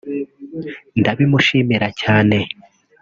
ndabimushimira 0.99 1.87
cyane 2.01 2.37